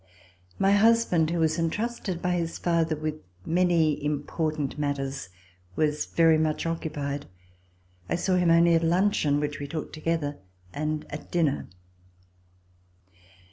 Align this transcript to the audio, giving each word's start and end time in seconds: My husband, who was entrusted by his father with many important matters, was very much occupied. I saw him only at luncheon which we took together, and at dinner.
My 0.57 0.71
husband, 0.71 1.29
who 1.29 1.37
was 1.37 1.59
entrusted 1.59 2.23
by 2.23 2.31
his 2.31 2.57
father 2.57 2.95
with 2.95 3.21
many 3.45 4.03
important 4.03 4.79
matters, 4.79 5.29
was 5.75 6.07
very 6.07 6.39
much 6.39 6.65
occupied. 6.65 7.27
I 8.09 8.15
saw 8.15 8.35
him 8.37 8.49
only 8.49 8.73
at 8.73 8.83
luncheon 8.83 9.39
which 9.39 9.59
we 9.59 9.67
took 9.67 9.93
together, 9.93 10.39
and 10.73 11.05
at 11.11 11.29
dinner. 11.29 11.69